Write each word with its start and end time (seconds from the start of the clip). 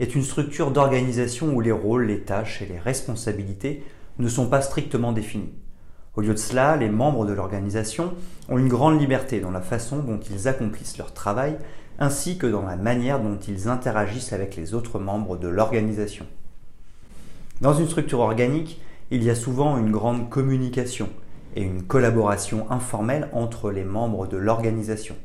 est 0.00 0.14
une 0.14 0.22
structure 0.22 0.70
d'organisation 0.70 1.54
où 1.54 1.60
les 1.60 1.72
rôles, 1.72 2.06
les 2.06 2.20
tâches 2.20 2.62
et 2.62 2.66
les 2.66 2.78
responsabilités 2.78 3.84
ne 4.18 4.28
sont 4.28 4.48
pas 4.48 4.62
strictement 4.62 5.12
définis. 5.12 5.52
Au 6.14 6.20
lieu 6.20 6.34
de 6.34 6.38
cela, 6.38 6.76
les 6.76 6.90
membres 6.90 7.24
de 7.24 7.32
l'organisation 7.32 8.12
ont 8.48 8.58
une 8.58 8.68
grande 8.68 9.00
liberté 9.00 9.40
dans 9.40 9.50
la 9.50 9.62
façon 9.62 10.00
dont 10.00 10.20
ils 10.20 10.48
accomplissent 10.48 10.98
leur 10.98 11.14
travail 11.14 11.56
ainsi 11.98 12.36
que 12.36 12.46
dans 12.46 12.66
la 12.66 12.76
manière 12.76 13.20
dont 13.20 13.38
ils 13.38 13.68
interagissent 13.68 14.32
avec 14.32 14.56
les 14.56 14.74
autres 14.74 14.98
membres 14.98 15.36
de 15.36 15.48
l'organisation. 15.48 16.26
Dans 17.60 17.74
une 17.74 17.86
structure 17.86 18.20
organique, 18.20 18.80
il 19.10 19.22
y 19.22 19.30
a 19.30 19.34
souvent 19.34 19.78
une 19.78 19.92
grande 19.92 20.28
communication 20.28 21.08
et 21.54 21.62
une 21.62 21.82
collaboration 21.82 22.70
informelle 22.70 23.28
entre 23.32 23.70
les 23.70 23.84
membres 23.84 24.26
de 24.26 24.36
l'organisation. 24.36 25.16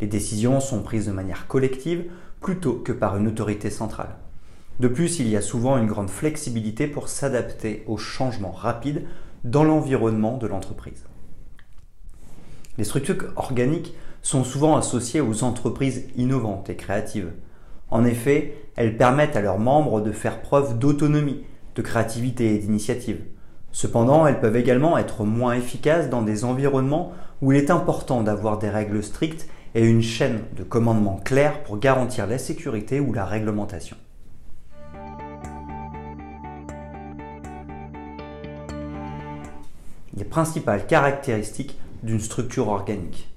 Les 0.00 0.06
décisions 0.06 0.60
sont 0.60 0.82
prises 0.82 1.06
de 1.06 1.12
manière 1.12 1.46
collective 1.46 2.04
plutôt 2.40 2.74
que 2.74 2.92
par 2.92 3.16
une 3.16 3.28
autorité 3.28 3.70
centrale. 3.70 4.16
De 4.80 4.88
plus, 4.88 5.18
il 5.18 5.28
y 5.28 5.36
a 5.36 5.42
souvent 5.42 5.76
une 5.76 5.86
grande 5.86 6.10
flexibilité 6.10 6.86
pour 6.86 7.08
s'adapter 7.08 7.82
aux 7.86 7.96
changements 7.96 8.52
rapides 8.52 9.04
dans 9.44 9.64
l'environnement 9.64 10.38
de 10.38 10.46
l'entreprise. 10.46 11.04
Les 12.76 12.84
structures 12.84 13.32
organiques 13.36 13.94
sont 14.22 14.44
souvent 14.44 14.76
associées 14.76 15.20
aux 15.20 15.42
entreprises 15.42 16.04
innovantes 16.16 16.70
et 16.70 16.76
créatives. 16.76 17.32
En 17.90 18.04
effet, 18.04 18.54
elles 18.76 18.96
permettent 18.96 19.36
à 19.36 19.40
leurs 19.40 19.58
membres 19.58 20.00
de 20.00 20.12
faire 20.12 20.40
preuve 20.42 20.78
d'autonomie, 20.78 21.42
de 21.74 21.82
créativité 21.82 22.54
et 22.54 22.58
d'initiative. 22.58 23.24
Cependant, 23.72 24.26
elles 24.26 24.40
peuvent 24.40 24.56
également 24.56 24.96
être 24.96 25.24
moins 25.24 25.54
efficaces 25.54 26.08
dans 26.08 26.22
des 26.22 26.44
environnements 26.44 27.12
où 27.42 27.52
il 27.52 27.58
est 27.58 27.70
important 27.70 28.22
d'avoir 28.22 28.58
des 28.58 28.70
règles 28.70 29.02
strictes 29.02 29.48
et 29.74 29.84
une 29.84 30.02
chaîne 30.02 30.40
de 30.56 30.62
commandement 30.62 31.20
claire 31.24 31.62
pour 31.62 31.78
garantir 31.78 32.26
la 32.26 32.38
sécurité 32.38 33.00
ou 33.00 33.12
la 33.12 33.24
réglementation. 33.24 33.96
Les 40.16 40.24
principales 40.24 40.86
caractéristiques 40.86 41.78
d'une 42.02 42.20
structure 42.20 42.68
organique. 42.68 43.28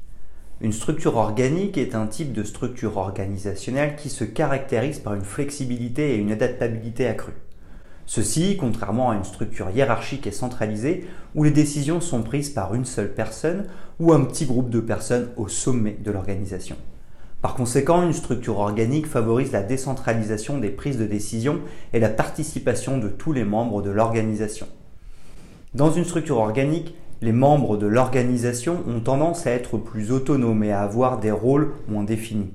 Une 0.61 0.73
structure 0.73 1.17
organique 1.17 1.77
est 1.77 1.95
un 1.95 2.05
type 2.05 2.33
de 2.33 2.43
structure 2.43 2.97
organisationnelle 2.97 3.95
qui 3.95 4.09
se 4.09 4.23
caractérise 4.23 4.99
par 4.99 5.15
une 5.15 5.23
flexibilité 5.23 6.13
et 6.13 6.17
une 6.17 6.31
adaptabilité 6.31 7.07
accrue. 7.07 7.33
Ceci, 8.13 8.57
contrairement 8.57 9.11
à 9.11 9.15
une 9.15 9.23
structure 9.23 9.69
hiérarchique 9.69 10.27
et 10.27 10.31
centralisée 10.31 11.07
où 11.33 11.45
les 11.45 11.51
décisions 11.51 12.01
sont 12.01 12.23
prises 12.23 12.49
par 12.49 12.75
une 12.75 12.83
seule 12.83 13.13
personne 13.13 13.67
ou 14.01 14.11
un 14.11 14.25
petit 14.25 14.45
groupe 14.45 14.69
de 14.69 14.81
personnes 14.81 15.29
au 15.37 15.47
sommet 15.47 15.97
de 15.97 16.11
l'organisation. 16.11 16.75
Par 17.41 17.53
conséquent, 17.53 18.03
une 18.03 18.11
structure 18.11 18.59
organique 18.59 19.07
favorise 19.07 19.53
la 19.53 19.63
décentralisation 19.63 20.57
des 20.57 20.71
prises 20.71 20.97
de 20.97 21.05
décision 21.05 21.61
et 21.93 22.01
la 22.01 22.09
participation 22.09 22.97
de 22.97 23.07
tous 23.07 23.31
les 23.31 23.45
membres 23.45 23.81
de 23.81 23.91
l'organisation. 23.91 24.67
Dans 25.73 25.93
une 25.93 26.03
structure 26.03 26.39
organique, 26.39 26.93
les 27.21 27.31
membres 27.31 27.77
de 27.77 27.87
l'organisation 27.87 28.83
ont 28.89 28.99
tendance 28.99 29.47
à 29.47 29.51
être 29.51 29.77
plus 29.77 30.11
autonomes 30.11 30.65
et 30.65 30.73
à 30.73 30.81
avoir 30.81 31.17
des 31.17 31.31
rôles 31.31 31.71
moins 31.87 32.03
définis. 32.03 32.51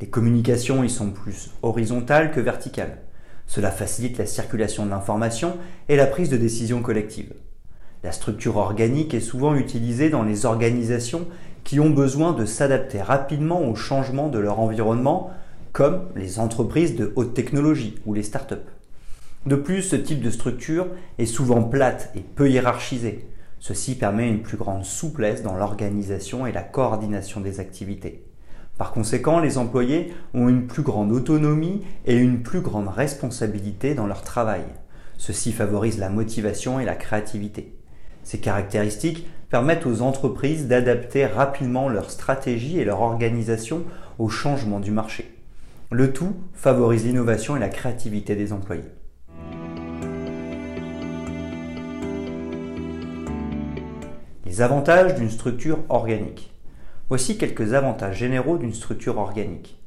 Les 0.00 0.08
communications 0.08 0.82
y 0.82 0.90
sont 0.90 1.12
plus 1.12 1.52
horizontales 1.62 2.32
que 2.32 2.40
verticales. 2.40 2.98
Cela 3.50 3.72
facilite 3.72 4.16
la 4.16 4.26
circulation 4.26 4.86
de 4.86 4.90
l'information 4.90 5.56
et 5.88 5.96
la 5.96 6.06
prise 6.06 6.28
de 6.28 6.36
décision 6.36 6.82
collective. 6.82 7.34
La 8.04 8.12
structure 8.12 8.58
organique 8.58 9.12
est 9.12 9.18
souvent 9.18 9.56
utilisée 9.56 10.08
dans 10.08 10.22
les 10.22 10.46
organisations 10.46 11.26
qui 11.64 11.80
ont 11.80 11.90
besoin 11.90 12.32
de 12.32 12.44
s'adapter 12.44 13.02
rapidement 13.02 13.68
aux 13.68 13.74
changements 13.74 14.28
de 14.28 14.38
leur 14.38 14.60
environnement, 14.60 15.32
comme 15.72 16.10
les 16.14 16.38
entreprises 16.38 16.94
de 16.94 17.12
haute 17.16 17.34
technologie 17.34 17.96
ou 18.06 18.14
les 18.14 18.22
startups. 18.22 18.54
De 19.46 19.56
plus, 19.56 19.82
ce 19.82 19.96
type 19.96 20.22
de 20.22 20.30
structure 20.30 20.86
est 21.18 21.26
souvent 21.26 21.64
plate 21.64 22.12
et 22.14 22.20
peu 22.20 22.48
hiérarchisée. 22.48 23.26
Ceci 23.58 23.96
permet 23.96 24.28
une 24.28 24.42
plus 24.42 24.58
grande 24.58 24.84
souplesse 24.84 25.42
dans 25.42 25.56
l'organisation 25.56 26.46
et 26.46 26.52
la 26.52 26.62
coordination 26.62 27.40
des 27.40 27.58
activités. 27.58 28.29
Par 28.78 28.92
conséquent, 28.92 29.40
les 29.40 29.58
employés 29.58 30.14
ont 30.34 30.48
une 30.48 30.66
plus 30.66 30.82
grande 30.82 31.12
autonomie 31.12 31.82
et 32.06 32.16
une 32.16 32.42
plus 32.42 32.60
grande 32.60 32.88
responsabilité 32.88 33.94
dans 33.94 34.06
leur 34.06 34.22
travail. 34.22 34.62
Ceci 35.18 35.52
favorise 35.52 35.98
la 35.98 36.08
motivation 36.08 36.80
et 36.80 36.86
la 36.86 36.94
créativité. 36.94 37.74
Ces 38.22 38.38
caractéristiques 38.38 39.26
permettent 39.50 39.86
aux 39.86 40.00
entreprises 40.00 40.66
d'adapter 40.68 41.26
rapidement 41.26 41.88
leur 41.88 42.10
stratégie 42.10 42.78
et 42.78 42.84
leur 42.84 43.02
organisation 43.02 43.82
aux 44.18 44.28
changements 44.28 44.80
du 44.80 44.92
marché. 44.92 45.34
Le 45.90 46.12
tout 46.12 46.36
favorise 46.54 47.04
l'innovation 47.04 47.56
et 47.56 47.60
la 47.60 47.68
créativité 47.68 48.36
des 48.36 48.52
employés. 48.52 48.84
Les 54.46 54.62
avantages 54.62 55.16
d'une 55.16 55.30
structure 55.30 55.80
organique. 55.88 56.54
Voici 57.10 57.36
quelques 57.36 57.74
avantages 57.74 58.18
généraux 58.18 58.56
d'une 58.56 58.72
structure 58.72 59.18
organique. 59.18 59.82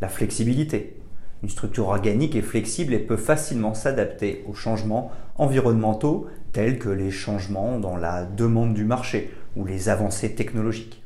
La 0.00 0.08
flexibilité. 0.08 0.94
Une 1.42 1.48
structure 1.48 1.88
organique 1.88 2.36
est 2.36 2.42
flexible 2.42 2.94
et 2.94 3.00
peut 3.00 3.16
facilement 3.16 3.74
s'adapter 3.74 4.44
aux 4.46 4.54
changements 4.54 5.10
environnementaux 5.34 6.28
tels 6.52 6.78
que 6.78 6.90
les 6.90 7.10
changements 7.10 7.80
dans 7.80 7.96
la 7.96 8.24
demande 8.24 8.72
du 8.72 8.84
marché 8.84 9.34
ou 9.56 9.64
les 9.64 9.88
avancées 9.88 10.36
technologiques. 10.36 11.02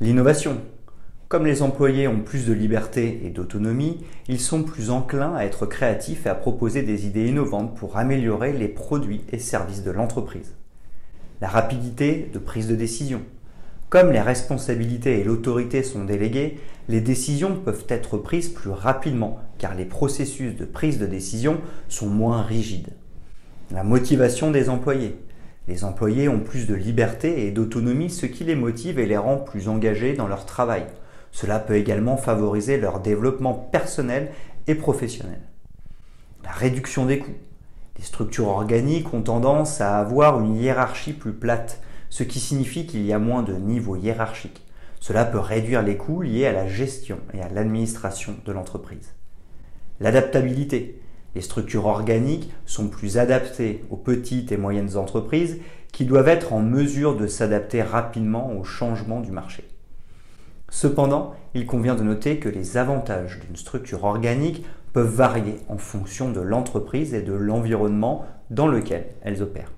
L'innovation. 0.00 0.62
Comme 1.28 1.44
les 1.44 1.60
employés 1.60 2.08
ont 2.08 2.20
plus 2.20 2.46
de 2.46 2.54
liberté 2.54 3.20
et 3.26 3.28
d'autonomie, 3.28 4.02
ils 4.28 4.40
sont 4.40 4.62
plus 4.62 4.88
enclins 4.88 5.34
à 5.34 5.44
être 5.44 5.66
créatifs 5.66 6.24
et 6.24 6.30
à 6.30 6.34
proposer 6.34 6.82
des 6.82 7.04
idées 7.04 7.28
innovantes 7.28 7.76
pour 7.76 7.98
améliorer 7.98 8.54
les 8.54 8.68
produits 8.68 9.24
et 9.30 9.38
services 9.38 9.82
de 9.82 9.90
l'entreprise. 9.90 10.54
La 11.42 11.48
rapidité 11.48 12.30
de 12.32 12.38
prise 12.38 12.68
de 12.68 12.76
décision. 12.76 13.20
Comme 13.92 14.10
les 14.10 14.22
responsabilités 14.22 15.20
et 15.20 15.22
l'autorité 15.22 15.82
sont 15.82 16.04
déléguées, 16.06 16.58
les 16.88 17.02
décisions 17.02 17.56
peuvent 17.56 17.84
être 17.90 18.16
prises 18.16 18.48
plus 18.48 18.70
rapidement 18.70 19.38
car 19.58 19.74
les 19.74 19.84
processus 19.84 20.56
de 20.56 20.64
prise 20.64 20.98
de 20.98 21.04
décision 21.04 21.58
sont 21.90 22.06
moins 22.06 22.40
rigides. 22.40 22.94
La 23.70 23.84
motivation 23.84 24.50
des 24.50 24.70
employés. 24.70 25.22
Les 25.68 25.84
employés 25.84 26.30
ont 26.30 26.40
plus 26.40 26.66
de 26.66 26.72
liberté 26.72 27.46
et 27.46 27.50
d'autonomie, 27.50 28.08
ce 28.08 28.24
qui 28.24 28.44
les 28.44 28.54
motive 28.54 28.98
et 28.98 29.04
les 29.04 29.18
rend 29.18 29.36
plus 29.36 29.68
engagés 29.68 30.14
dans 30.14 30.26
leur 30.26 30.46
travail. 30.46 30.86
Cela 31.30 31.58
peut 31.58 31.76
également 31.76 32.16
favoriser 32.16 32.78
leur 32.78 33.00
développement 33.00 33.52
personnel 33.52 34.30
et 34.68 34.74
professionnel. 34.74 35.40
La 36.44 36.52
réduction 36.52 37.04
des 37.04 37.18
coûts. 37.18 37.36
Les 37.98 38.04
structures 38.04 38.48
organiques 38.48 39.12
ont 39.12 39.20
tendance 39.20 39.82
à 39.82 39.98
avoir 39.98 40.40
une 40.40 40.56
hiérarchie 40.56 41.12
plus 41.12 41.34
plate 41.34 41.82
ce 42.12 42.24
qui 42.24 42.40
signifie 42.40 42.84
qu'il 42.84 43.06
y 43.06 43.14
a 43.14 43.18
moins 43.18 43.42
de 43.42 43.54
niveaux 43.54 43.96
hiérarchiques. 43.96 44.66
Cela 45.00 45.24
peut 45.24 45.38
réduire 45.38 45.80
les 45.80 45.96
coûts 45.96 46.20
liés 46.20 46.44
à 46.44 46.52
la 46.52 46.68
gestion 46.68 47.18
et 47.32 47.40
à 47.40 47.48
l'administration 47.48 48.34
de 48.44 48.52
l'entreprise. 48.52 49.14
L'adaptabilité. 49.98 51.00
Les 51.34 51.40
structures 51.40 51.86
organiques 51.86 52.52
sont 52.66 52.88
plus 52.88 53.16
adaptées 53.16 53.82
aux 53.88 53.96
petites 53.96 54.52
et 54.52 54.58
moyennes 54.58 54.98
entreprises 54.98 55.58
qui 55.90 56.04
doivent 56.04 56.28
être 56.28 56.52
en 56.52 56.60
mesure 56.60 57.16
de 57.16 57.26
s'adapter 57.26 57.80
rapidement 57.80 58.52
aux 58.58 58.64
changements 58.64 59.20
du 59.20 59.30
marché. 59.30 59.66
Cependant, 60.68 61.32
il 61.54 61.64
convient 61.64 61.94
de 61.94 62.02
noter 62.02 62.38
que 62.38 62.50
les 62.50 62.76
avantages 62.76 63.40
d'une 63.40 63.56
structure 63.56 64.04
organique 64.04 64.66
peuvent 64.92 65.14
varier 65.14 65.60
en 65.70 65.78
fonction 65.78 66.30
de 66.30 66.42
l'entreprise 66.42 67.14
et 67.14 67.22
de 67.22 67.32
l'environnement 67.32 68.26
dans 68.50 68.66
lequel 68.66 69.06
elles 69.22 69.42
opèrent. 69.42 69.72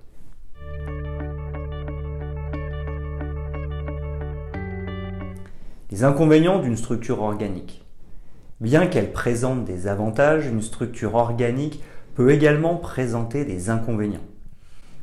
Les 5.95 6.03
inconvénients 6.03 6.59
d'une 6.59 6.77
structure 6.77 7.23
organique. 7.23 7.85
Bien 8.61 8.89
qu'elle 8.89 9.13
présente 9.13 9.65
des 9.65 9.87
avantages, 9.87 10.49
une 10.49 10.61
structure 10.61 11.15
organique 11.15 11.85
peut 12.17 12.33
également 12.33 12.75
présenter 12.75 13.45
des 13.45 13.71
inconvénients. 13.71 14.27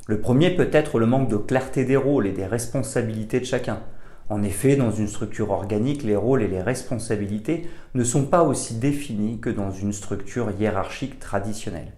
Le 0.07 0.19
premier 0.19 0.49
peut 0.49 0.67
être 0.73 0.99
le 0.99 1.05
manque 1.05 1.29
de 1.29 1.37
clarté 1.37 1.85
des 1.85 1.95
rôles 1.95 2.27
et 2.27 2.33
des 2.33 2.45
responsabilités 2.45 3.39
de 3.39 3.45
chacun. 3.45 3.79
En 4.27 4.43
effet, 4.43 4.75
dans 4.75 4.91
une 4.91 5.07
structure 5.07 5.51
organique, 5.51 6.03
les 6.03 6.17
rôles 6.17 6.41
et 6.41 6.49
les 6.49 6.61
responsabilités 6.61 7.69
ne 7.93 8.03
sont 8.03 8.25
pas 8.25 8.43
aussi 8.43 8.73
définis 8.73 9.39
que 9.39 9.49
dans 9.49 9.71
une 9.71 9.93
structure 9.93 10.51
hiérarchique 10.59 11.21
traditionnelle. 11.21 11.93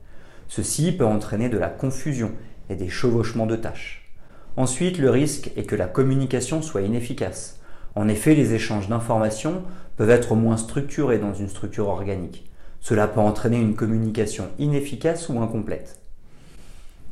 Ceci 0.47 0.91
peut 0.91 1.03
entraîner 1.03 1.49
de 1.49 1.57
la 1.57 1.69
confusion 1.69 2.31
et 2.69 2.75
des 2.75 2.89
chevauchements 2.89 3.47
de 3.47 3.55
tâches. 3.55 4.07
Ensuite, 4.55 4.99
le 4.99 5.09
risque 5.09 5.49
est 5.55 5.63
que 5.63 5.75
la 5.75 5.87
communication 5.87 6.61
soit 6.61 6.81
inefficace. 6.81 7.59
En 7.95 8.07
effet, 8.07 8.33
les 8.35 8.53
échanges 8.53 8.89
d'informations 8.89 9.61
peuvent 9.97 10.09
être 10.09 10.35
moins 10.35 10.57
structurés 10.57 11.19
dans 11.19 11.33
une 11.33 11.49
structure 11.49 11.87
organique. 11.87 12.49
Cela 12.79 13.07
peut 13.07 13.19
entraîner 13.19 13.59
une 13.59 13.75
communication 13.75 14.49
inefficace 14.59 15.29
ou 15.29 15.39
incomplète. 15.39 15.99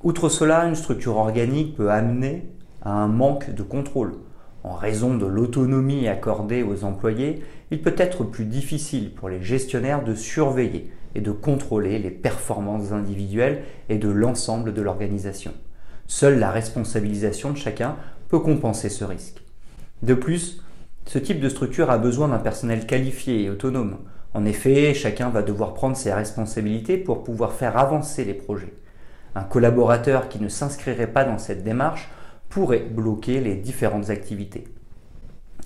Outre 0.04 0.30
cela, 0.30 0.66
une 0.66 0.76
structure 0.76 1.18
organique 1.18 1.76
peut 1.76 1.92
amener 1.92 2.50
à 2.82 2.92
un 2.92 3.08
manque 3.08 3.54
de 3.54 3.64
contrôle. 3.64 4.16
En 4.64 4.74
raison 4.74 5.16
de 5.16 5.26
l'autonomie 5.26 6.08
accordée 6.08 6.64
aux 6.64 6.84
employés, 6.84 7.44
il 7.70 7.82
peut 7.82 7.96
être 7.98 8.24
plus 8.24 8.46
difficile 8.46 9.14
pour 9.14 9.30
les 9.30 9.42
gestionnaires 9.42 10.04
de 10.04 10.16
surveiller 10.16 10.92
et 11.16 11.22
de 11.22 11.32
contrôler 11.32 12.00
les 12.00 12.12
performances 12.12 12.92
individuelles 12.92 13.64
et 13.90 13.98
de 13.98 14.10
l'ensemble 14.10 14.74
de 14.74 14.82
l'organisation. 14.82 15.54
Seule 16.08 16.40
la 16.40 16.52
responsabilisation 16.52 17.52
de 17.52 17.58
chacun 17.58 17.96
peut 18.28 18.40
compenser 18.40 18.90
ce 18.90 19.04
risque. 19.04 19.42
De 20.04 20.14
plus, 20.14 20.64
ce 21.06 21.20
type 21.20 21.40
de 21.40 21.50
structure 21.50 21.90
a 21.90 21.98
besoin 21.98 22.28
d'un 22.28 22.40
personnel 22.40 22.86
qualifié 22.86 23.44
et 23.44 23.50
autonome. 23.50 23.98
En 24.34 24.46
effet, 24.46 24.94
chacun 24.94 25.30
va 25.30 25.42
devoir 25.42 25.74
prendre 25.74 25.98
ses 25.98 26.14
responsabilités 26.14 26.98
pour 26.98 27.24
pouvoir 27.24 27.54
faire 27.54 27.78
avancer 27.78 28.24
les 28.24 28.34
projets. 28.34 28.74
Un 29.36 29.44
collaborateur 29.44 30.30
qui 30.30 30.40
ne 30.40 30.48
s'inscrirait 30.48 31.12
pas 31.12 31.26
dans 31.26 31.38
cette 31.38 31.64
démarche 31.64 32.10
pourrait 32.50 32.80
bloquer 32.80 33.42
les 33.42 33.56
différentes 33.56 34.10
activités. 34.10 34.66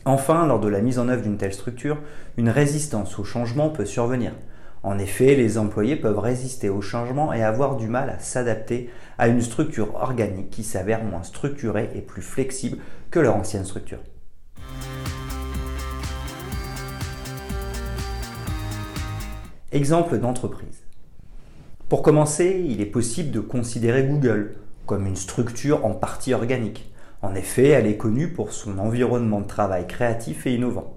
Enfin, 0.06 0.46
lors 0.46 0.60
de 0.60 0.68
la 0.68 0.82
mise 0.82 1.00
en 1.00 1.10
œuvre 1.10 1.24
d'une 1.24 1.38
telle 1.38 1.54
structure, 1.54 1.98
une 2.38 2.50
résistance 2.50 3.18
au 3.18 3.24
changement 3.24 3.70
peut 3.70 3.86
survenir. 3.86 4.34
En 4.84 5.00
effet, 5.00 5.36
les 5.36 5.58
employés 5.58 5.96
peuvent 5.96 6.20
résister 6.20 6.70
au 6.70 6.82
changement 6.82 7.34
et 7.34 7.44
avoir 7.44 7.76
du 7.76 7.88
mal 7.88 8.12
à 8.12 8.20
s'adapter 8.20 8.92
à 9.18 9.28
une 9.28 9.42
structure 9.42 9.96
organique 9.96 10.52
qui 10.52 10.64
s'avère 10.64 11.04
moins 11.04 11.24
structurée 11.24 11.90
et 11.96 12.02
plus 12.02 12.22
flexible 12.22 12.78
que 13.10 13.20
leur 13.20 13.36
ancienne 13.36 13.66
structure. 13.66 14.00
Exemple 19.76 20.20
d'entreprise. 20.20 20.84
Pour 21.90 22.02
commencer, 22.02 22.64
il 22.66 22.80
est 22.80 22.86
possible 22.86 23.32
de 23.32 23.42
considérer 23.42 24.06
Google 24.06 24.56
comme 24.86 25.06
une 25.06 25.18
structure 25.18 25.86
en 25.86 25.92
partie 25.92 26.34
organique. 26.34 26.94
En 27.22 27.36
effet, 27.36 27.68
elle 27.68 27.86
est 27.86 27.98
connue 27.98 28.30
pour 28.30 28.54
son 28.54 28.80
environnement 28.80 29.42
de 29.42 29.48
travail 29.48 29.86
créatif 29.86 30.48
et 30.48 30.56
innovant. 30.56 30.96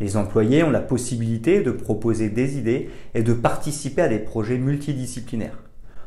Les 0.00 0.16
employés 0.16 0.62
ont 0.62 0.70
la 0.70 0.80
possibilité 0.80 1.60
de 1.60 1.70
proposer 1.70 2.30
des 2.30 2.56
idées 2.56 2.88
et 3.12 3.22
de 3.22 3.34
participer 3.34 4.00
à 4.00 4.08
des 4.08 4.20
projets 4.20 4.56
multidisciplinaires. 4.56 5.62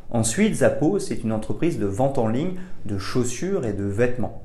Ensuite, 0.10 0.56
Zappos 0.56 1.12
est 1.12 1.24
une 1.24 1.32
entreprise 1.32 1.78
de 1.78 1.86
vente 1.86 2.18
en 2.18 2.30
ligne 2.30 2.56
de 2.88 2.98
chaussures 2.98 3.64
et 3.64 3.74
de 3.74 3.86
vêtements. 3.86 4.42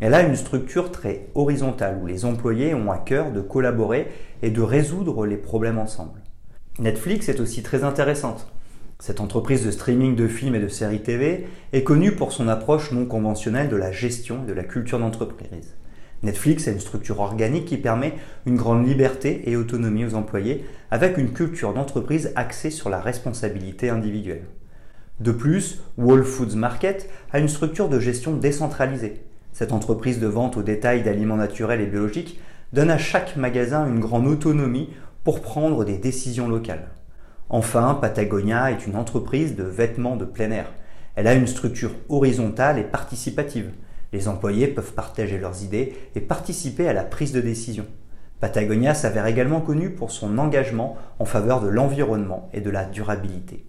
Elle 0.00 0.14
a 0.14 0.26
une 0.26 0.34
structure 0.34 0.90
très 0.90 1.28
horizontale 1.36 2.00
où 2.02 2.08
les 2.08 2.24
employés 2.24 2.74
ont 2.74 2.90
à 2.90 2.98
cœur 2.98 3.30
de 3.30 3.42
collaborer 3.42 4.08
et 4.42 4.50
de 4.50 4.60
résoudre 4.60 5.24
les 5.24 5.36
problèmes 5.36 5.78
ensemble. 5.78 6.21
Netflix 6.78 7.28
est 7.28 7.38
aussi 7.38 7.62
très 7.62 7.84
intéressante. 7.84 8.50
Cette 8.98 9.20
entreprise 9.20 9.62
de 9.62 9.70
streaming 9.70 10.16
de 10.16 10.26
films 10.26 10.54
et 10.54 10.60
de 10.60 10.68
séries 10.68 11.02
TV 11.02 11.46
est 11.74 11.82
connue 11.82 12.12
pour 12.12 12.32
son 12.32 12.48
approche 12.48 12.92
non 12.92 13.04
conventionnelle 13.04 13.68
de 13.68 13.76
la 13.76 13.92
gestion 13.92 14.42
de 14.42 14.54
la 14.54 14.64
culture 14.64 14.98
d'entreprise. 14.98 15.76
Netflix 16.22 16.66
est 16.66 16.72
une 16.72 16.80
structure 16.80 17.20
organique 17.20 17.66
qui 17.66 17.76
permet 17.76 18.14
une 18.46 18.56
grande 18.56 18.86
liberté 18.86 19.42
et 19.50 19.56
autonomie 19.56 20.06
aux 20.06 20.14
employés 20.14 20.64
avec 20.90 21.18
une 21.18 21.34
culture 21.34 21.74
d'entreprise 21.74 22.32
axée 22.36 22.70
sur 22.70 22.88
la 22.88 23.00
responsabilité 23.00 23.90
individuelle. 23.90 24.46
De 25.20 25.32
plus, 25.32 25.82
Whole 25.98 26.24
Foods 26.24 26.56
Market 26.56 27.10
a 27.32 27.38
une 27.38 27.48
structure 27.48 27.90
de 27.90 28.00
gestion 28.00 28.34
décentralisée. 28.34 29.20
Cette 29.52 29.72
entreprise 29.72 30.20
de 30.20 30.26
vente 30.26 30.56
au 30.56 30.62
détail 30.62 31.02
d'aliments 31.02 31.36
naturels 31.36 31.82
et 31.82 31.86
biologiques 31.86 32.40
donne 32.72 32.90
à 32.90 32.96
chaque 32.96 33.36
magasin 33.36 33.86
une 33.86 34.00
grande 34.00 34.26
autonomie 34.26 34.88
pour 35.24 35.40
prendre 35.40 35.84
des 35.84 35.98
décisions 35.98 36.48
locales. 36.48 36.88
Enfin, 37.48 37.98
Patagonia 38.00 38.70
est 38.70 38.86
une 38.86 38.96
entreprise 38.96 39.56
de 39.56 39.62
vêtements 39.62 40.16
de 40.16 40.24
plein 40.24 40.50
air. 40.50 40.72
Elle 41.14 41.26
a 41.26 41.34
une 41.34 41.46
structure 41.46 41.92
horizontale 42.08 42.78
et 42.78 42.84
participative. 42.84 43.70
Les 44.12 44.28
employés 44.28 44.68
peuvent 44.68 44.94
partager 44.94 45.38
leurs 45.38 45.62
idées 45.62 45.94
et 46.14 46.20
participer 46.20 46.88
à 46.88 46.92
la 46.92 47.04
prise 47.04 47.32
de 47.32 47.40
décision. 47.40 47.86
Patagonia 48.40 48.94
s'avère 48.94 49.26
également 49.26 49.60
connu 49.60 49.90
pour 49.90 50.10
son 50.10 50.38
engagement 50.38 50.96
en 51.18 51.24
faveur 51.24 51.60
de 51.60 51.68
l'environnement 51.68 52.48
et 52.52 52.60
de 52.60 52.70
la 52.70 52.84
durabilité. 52.84 53.64